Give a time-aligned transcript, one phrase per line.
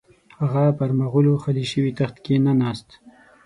[0.39, 2.89] هغه پر مغولو خالي شوي تخت کښې نه ناست.